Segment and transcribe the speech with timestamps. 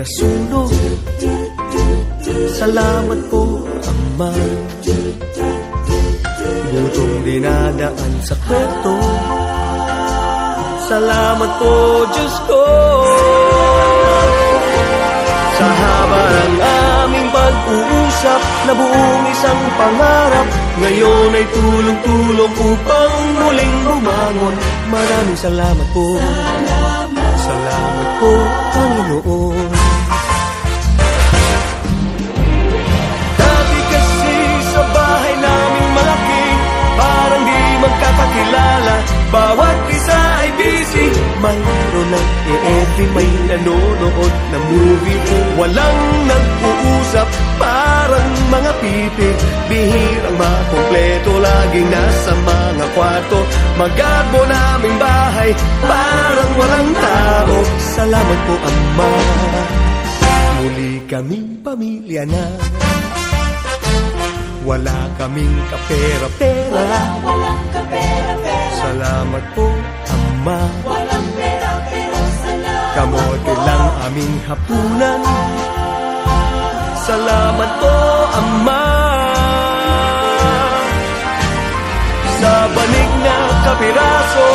[0.00, 0.72] nasunog
[2.60, 4.32] Salamat po, Ama.
[6.68, 8.96] Gutong dinadaan sa kweto.
[10.84, 11.72] Salamat po,
[12.12, 12.64] Diyos ko.
[15.56, 20.46] Sa haba ng aming pag-uusap Na buong isang pangarap.
[20.84, 24.54] Ngayon ay tulong-tulong upang muling bumangon.
[24.92, 26.06] Maraming salamat po.
[27.40, 28.32] Salamat po,
[28.76, 29.79] Panginoon
[38.20, 38.96] magkakakilala
[39.30, 41.06] Bawat isa ay busy.
[41.38, 45.20] Mayroon ng EF, may nanonood na movie.
[45.54, 47.28] Walang nag-uusap,
[47.62, 49.30] parang mga pipi.
[49.70, 53.38] Bihirang makompleto, laging nasa mga kwarto.
[53.78, 55.50] Magagbo naming bahay,
[55.86, 57.56] parang walang tao.
[57.94, 59.10] Salamat po, Ama.
[60.58, 62.44] Muli kaming pamilya na
[64.60, 69.66] Wala kaming kapera-pera Walang kapera-pera, Salamat po,
[70.12, 70.60] Ama.
[70.84, 72.92] Walang pera pero salamat.
[72.96, 75.20] Kamote lang aming hapunan.
[77.08, 77.96] Salamat po,
[78.36, 78.84] Ama.
[82.40, 84.48] Sa banig na kapiraso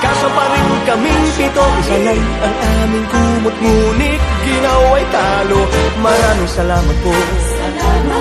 [0.00, 1.64] Kaso pa rin kaming pito.
[1.84, 5.60] Isa lang ang aming kumot Ngunit ginawa'y talo.
[6.00, 7.12] Maraming salamat po.
[7.12, 8.19] Salamat,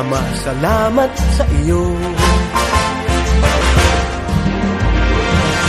[0.00, 0.16] Ama,
[0.48, 1.92] salamat sa iyo.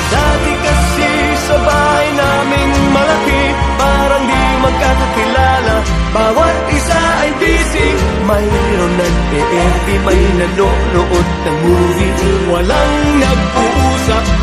[0.07, 1.11] Dati kasi
[1.51, 3.43] sa bahay naming malaki
[3.75, 5.75] Parang di magkakakilala.
[6.15, 7.87] Bawat isa ay busy
[8.23, 8.99] Mayroon
[9.35, 12.13] EFP May nanonood ng movie.
[12.55, 14.40] Walang nag-uusap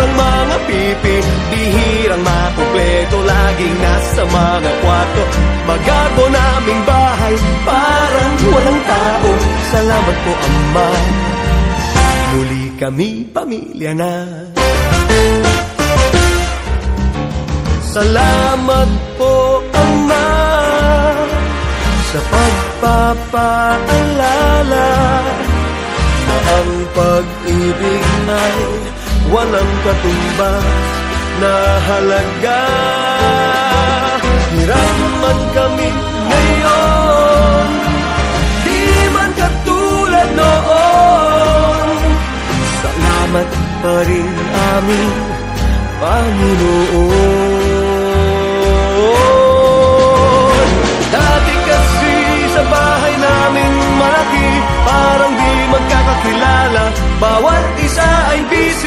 [0.00, 1.20] Parang mga pipi
[1.52, 5.28] Bihirang makumpleto Laging nasa mga kwarto.
[5.68, 7.36] Magago naming bahay
[7.68, 9.28] Parang walang tao.
[9.68, 10.88] Salamat po Ama.
[12.32, 14.24] Muli kami pamilya na.
[17.92, 18.88] Salamat
[19.20, 20.32] po, Ama
[22.08, 24.88] Sa pagpapaalala
[26.24, 28.99] Na ang pag-ibig ay
[29.30, 30.66] walang katumbas
[31.40, 31.54] na
[31.86, 32.62] halaga.
[34.50, 35.88] Hirap man kami
[36.30, 37.68] ngayon.
[38.66, 38.80] Di
[39.14, 41.88] man katulad noon.
[42.82, 43.48] Salamat
[43.80, 44.30] pa rin
[44.74, 45.14] aming
[46.00, 47.79] Panginoon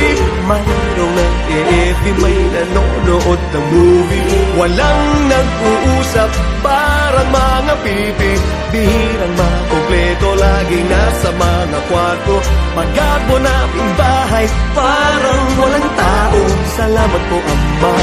[0.03, 4.28] busy Mayroong ng EF, may nanonood ng movie
[4.59, 8.31] Walang nag-uusap, parang mga pipi.
[8.75, 12.36] Bihirang makompleto, laging nasa mga kwarto.
[12.75, 16.40] Magagbo naming bahay, parang walang tao.
[16.75, 17.94] Salamat po, Ama.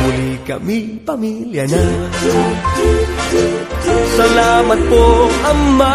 [0.00, 1.84] Muli kami pamilya na.
[4.14, 5.04] Salamat po,
[5.42, 5.94] Ama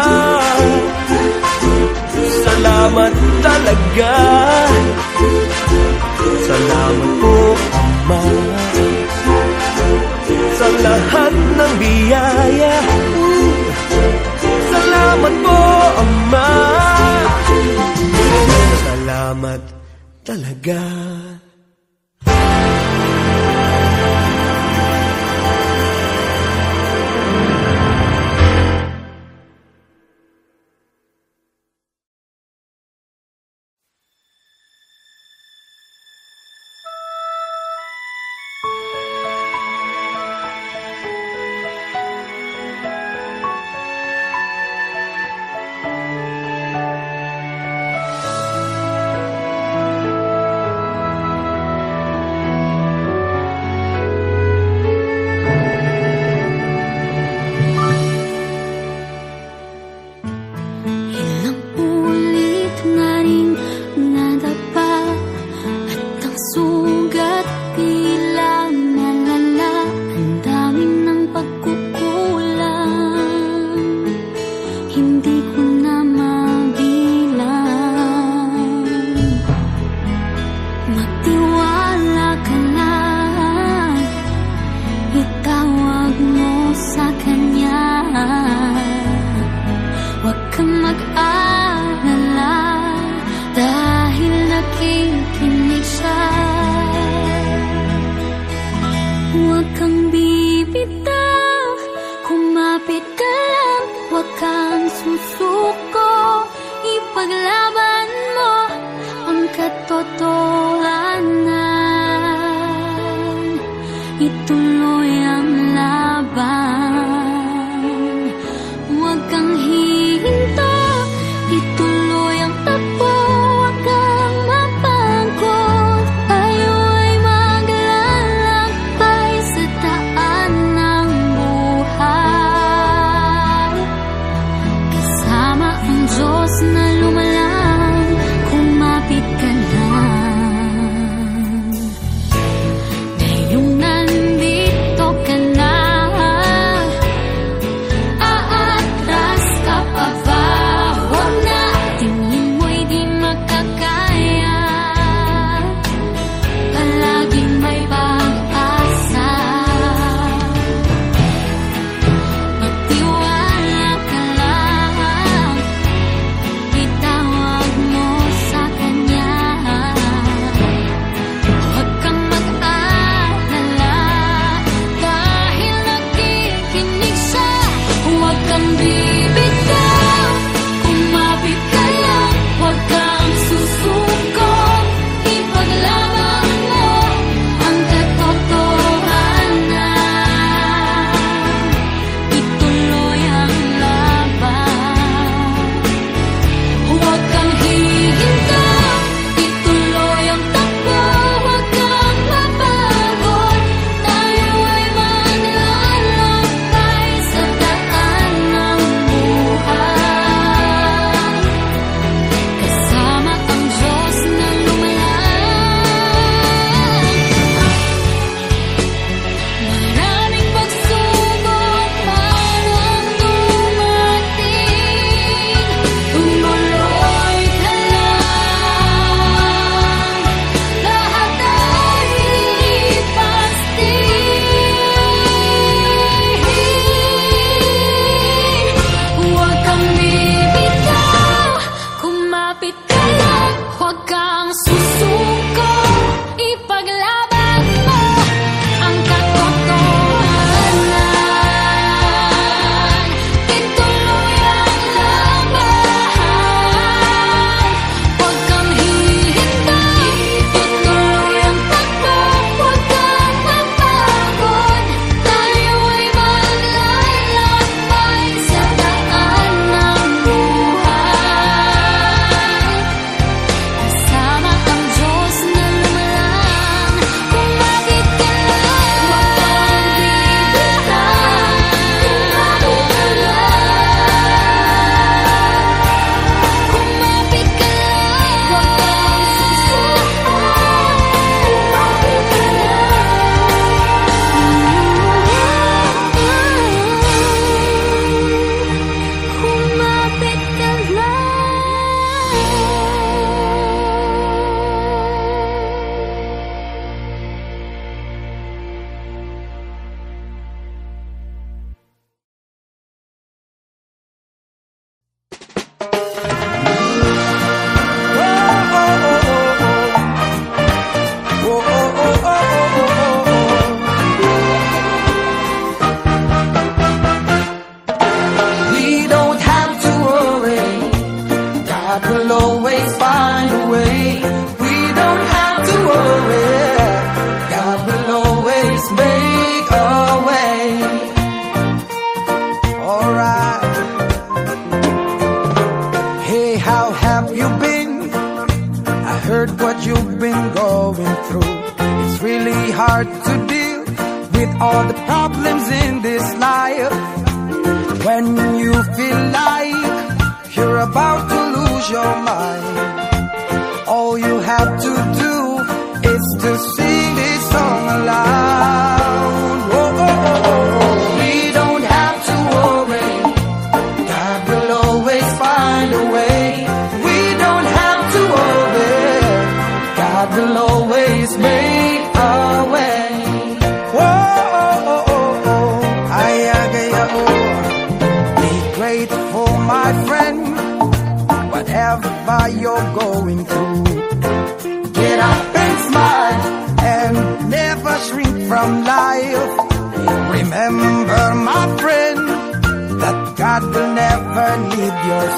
[2.56, 3.12] Salamat
[3.44, 4.12] talaga.
[6.48, 8.22] Salamat po, Ama.
[10.56, 12.76] Sa lahat ng biyaya.
[14.72, 15.60] Salamat po,
[16.00, 16.50] Ama.
[18.88, 19.62] Salamat
[20.24, 20.80] talaga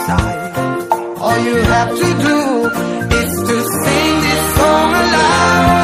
[0.07, 0.53] side.
[1.25, 2.39] All you have to do
[3.21, 5.79] is to sing this song aloud.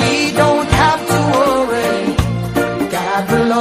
[0.00, 1.96] We don't have to worry,
[2.96, 3.52] God will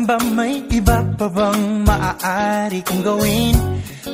[0.00, 3.52] Minsan ba may iba pa bang maaari kong gawin?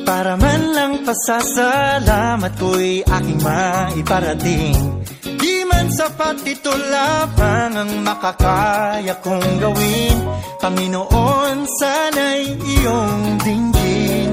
[0.03, 4.75] Para man lang pasasalamat ko'y aking maiparating.
[5.23, 10.17] Di man sapat ito lamang ang makakaya kong gawin.
[10.59, 14.31] Panginoon, sana'y iyong dinggin.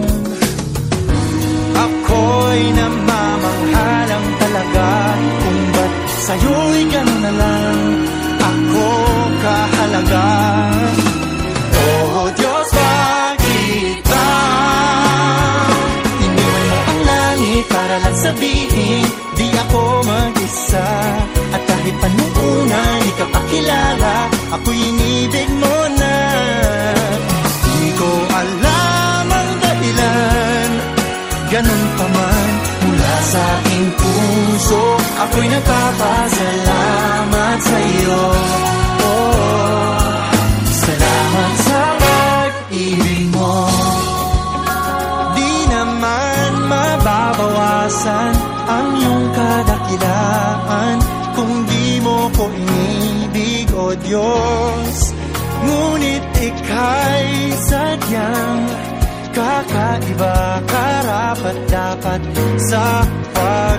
[1.71, 4.90] Ako'y namamanghalang talaga
[5.23, 7.79] Kung ba't sa'yo'y gano'n na lang.
[8.43, 8.87] Ako
[9.38, 10.27] kahalaga
[17.68, 20.88] para lang sabihin Di ako mag-isa.
[21.55, 24.16] At kahit pa nung una di ka pa kilala
[24.59, 26.16] Ako'y inibig mo na.
[27.64, 30.70] Di ko alam ang dahilan
[31.50, 32.50] Ganun pa man
[32.85, 34.85] mula sa aking puso
[35.22, 36.44] Ako'y nagpapasalamat
[58.14, 58.62] sadyang
[59.35, 62.22] kakaiba Karapat dapat
[62.70, 63.03] sa
[63.35, 63.74] pagsamba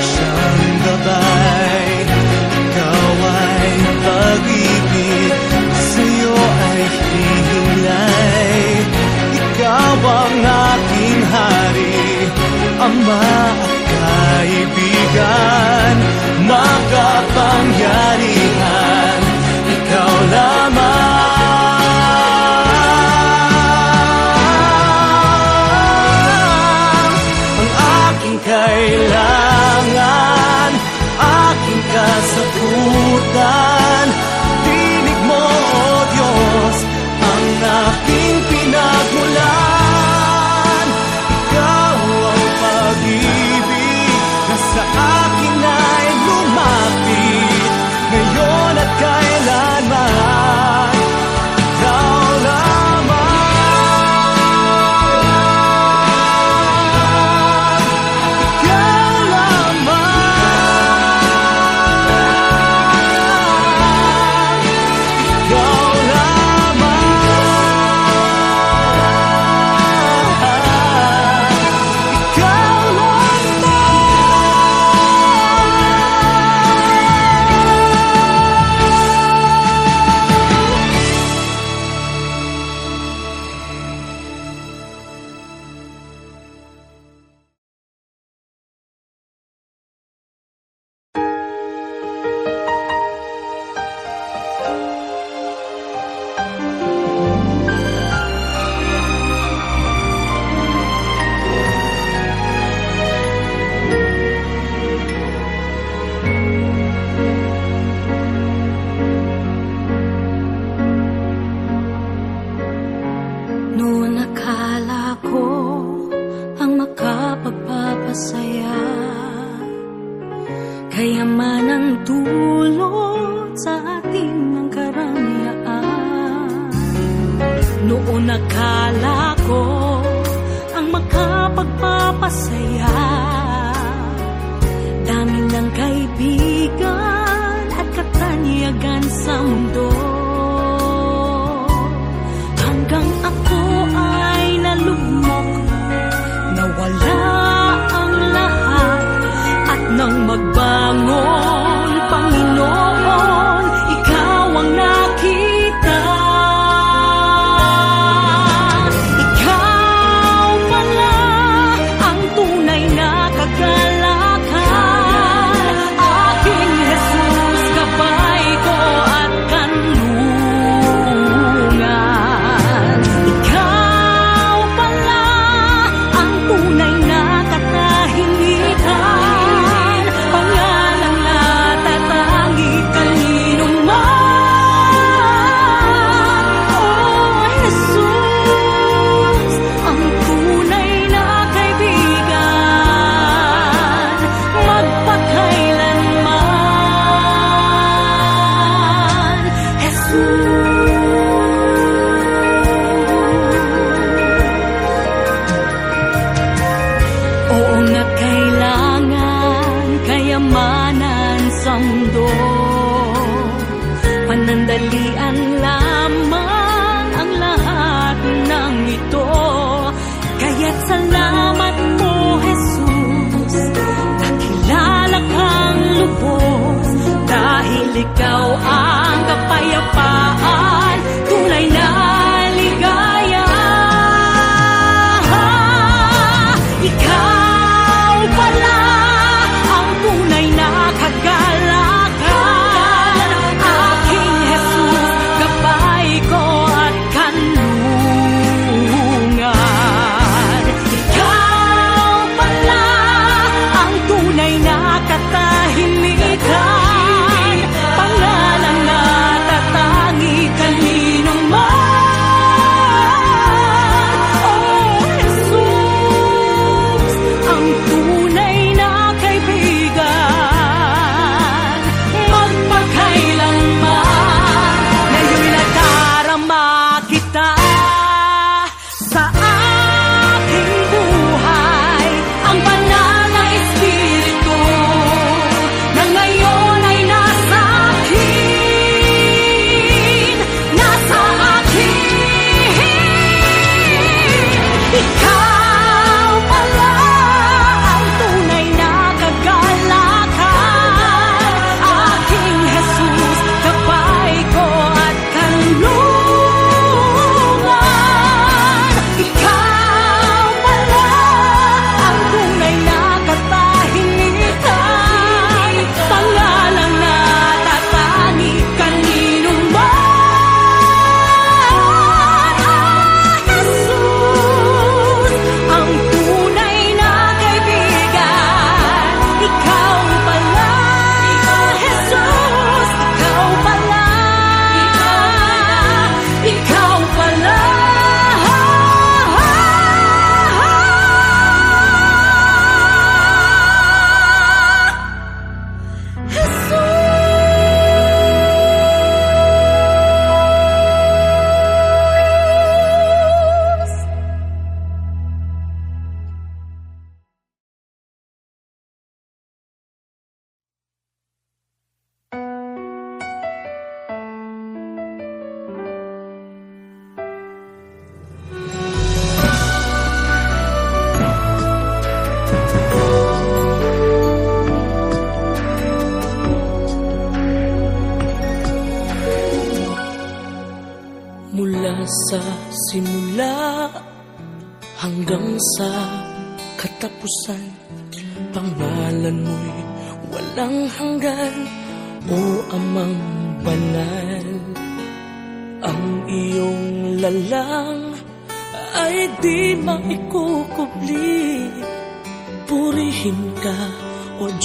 [0.00, 1.92] siyang gabay
[2.58, 3.70] Ikaw ay
[4.04, 5.32] pag-ibig
[5.74, 8.58] Sa'yo ay hihilay
[9.34, 11.98] Ikaw ang aking hari
[12.78, 13.37] Ama.
[33.38, 33.67] love.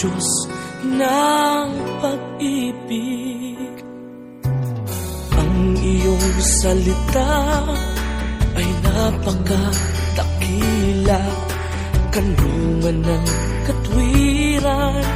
[0.03, 0.51] Diyos
[0.83, 1.69] ng
[2.03, 3.71] pag-ibig.
[5.31, 7.63] Ang iyong salita
[8.59, 9.63] ay napakatakila
[12.11, 13.25] Kanungan ng
[13.63, 15.07] katwiran,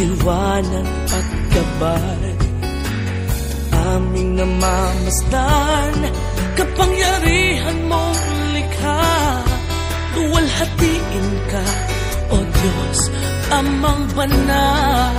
[0.00, 2.32] liwanag at gabay.
[3.92, 6.08] Aming namamasdan,
[6.56, 8.24] kapangyarihan mong
[8.56, 9.04] likha.
[10.16, 11.64] Luwalhatiin ka,
[12.32, 13.00] O Diyos,
[13.58, 15.16] amang banal.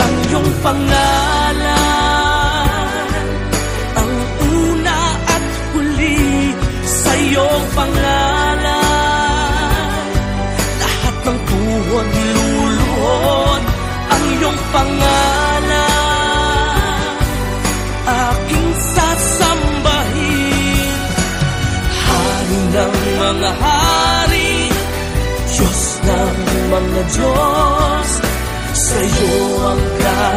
[0.00, 1.96] Ang iyong pangalan.
[4.00, 4.12] Ang
[4.56, 4.98] una
[5.28, 5.44] at
[5.74, 6.52] huli
[6.84, 8.58] sa iyong pangalan.
[10.80, 12.08] Lahat ng tuwag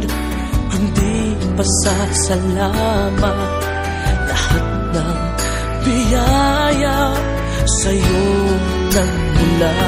[0.70, 3.50] Kundi pasasalamat.
[4.28, 5.20] Lahat ng
[5.82, 7.00] biyaya
[7.66, 8.26] Sa'yo
[8.94, 9.78] nang mula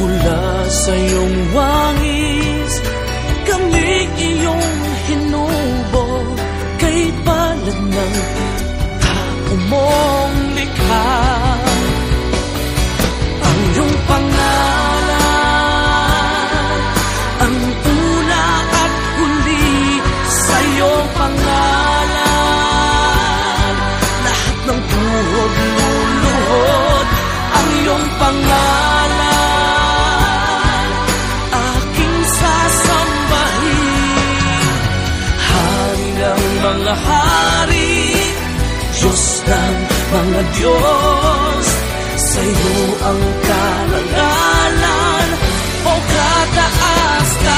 [0.00, 2.72] Mula sa iyong wangis
[3.44, 4.80] Kami iyong
[5.10, 6.06] hinubo.
[6.80, 8.49] Kay palad ng
[9.50, 11.10] tao mong likha.
[13.40, 15.10] Ang iyong pangalan
[17.40, 17.56] Ang
[17.90, 19.98] una at huli
[20.30, 22.54] sa iyong pangalan.
[24.22, 27.06] Lahat ng tuhod luluhod
[27.58, 29.29] Ang iyong pangalan
[39.50, 39.76] ng
[40.14, 41.66] mga Diyos.
[42.20, 45.28] Sa iyo ang karangalan
[45.80, 47.49] O kataas-taasan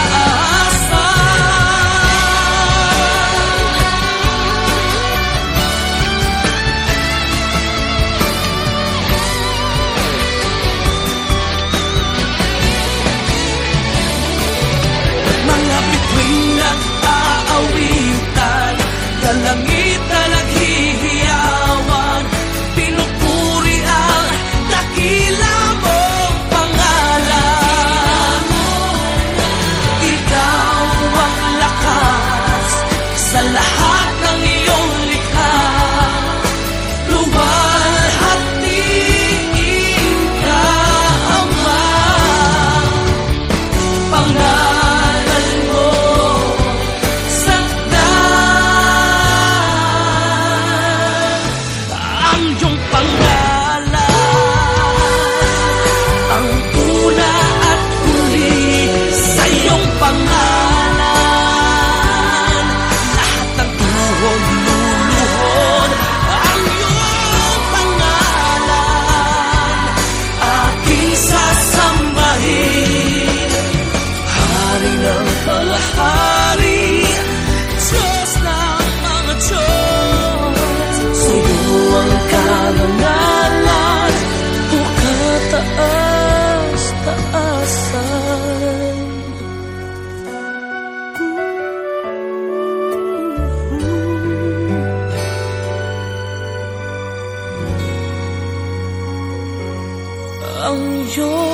[101.13, 101.52] Ang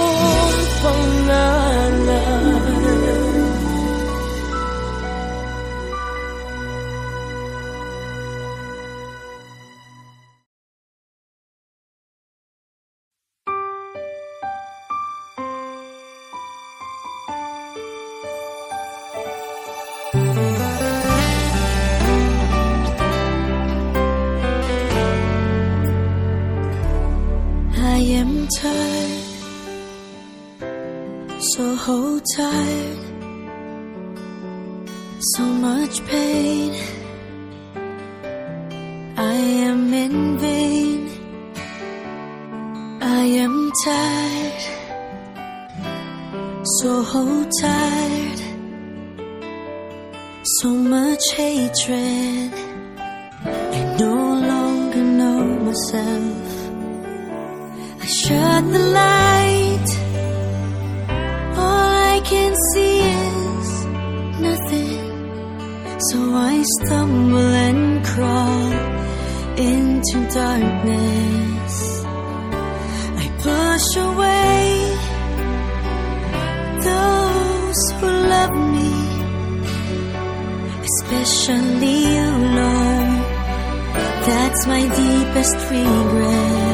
[84.28, 86.67] That's my deepest regret.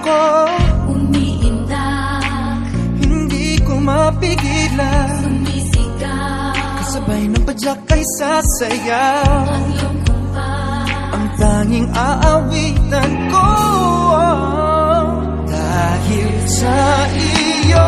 [0.00, 0.20] Sandata ko
[0.90, 2.24] Umiindak,
[3.00, 5.20] Hindi ko mapigilan.
[5.22, 6.52] Sumisigaw.
[6.80, 13.48] Kasabay ng padyak ay sasayaw Ang iyong kumpas Ang tanging aawitan ko.
[15.46, 16.78] Dahil sa
[17.14, 17.86] iyo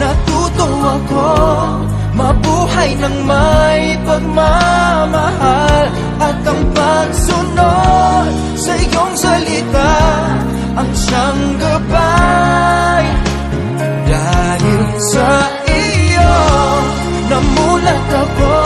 [0.00, 1.30] Natuto ako
[2.10, 5.86] Mabuhay ng may pagmamahal.
[6.20, 9.92] At ang pagsunod Sa iyong salita
[10.80, 13.04] Ang siyang gabay
[14.08, 15.30] Dahil sa
[15.68, 16.36] iyo.
[17.28, 18.56] Namulat ako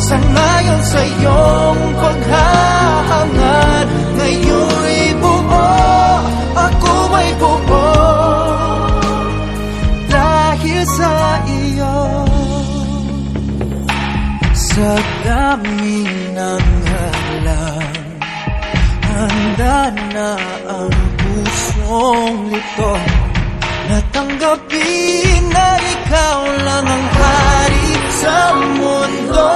[0.00, 3.86] Sa ngayon sa iyong paghahangad
[4.16, 5.68] Ngayon'y buo
[6.56, 7.92] Ako ay buo.
[10.08, 11.12] Dahil sa
[11.44, 11.96] iyo
[14.56, 14.92] Sa
[15.28, 17.92] dami ng hadlang
[19.12, 20.28] Handa na
[20.72, 22.94] ang pusong lito
[23.84, 28.38] Natanggapin na ikaw lang ang hari sa
[28.80, 29.48] mundo.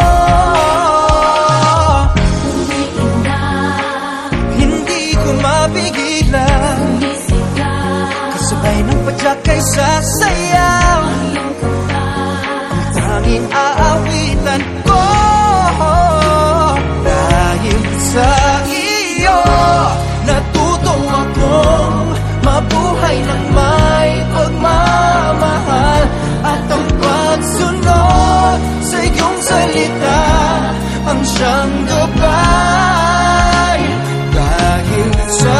[4.52, 6.80] Hindi ko mapigilan
[8.36, 11.00] Kasabay ng padyak ay sasayaw.
[12.68, 14.60] Ang tanging aawitan
[29.78, 30.20] salita
[31.08, 33.80] Ang siyang gabay.
[34.34, 35.08] Dahil
[35.40, 35.57] sa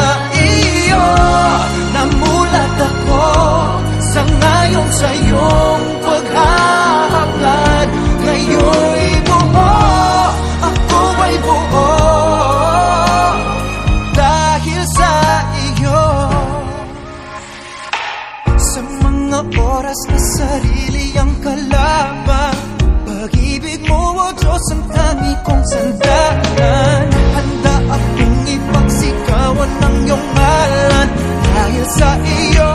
[31.89, 32.68] Dahil sa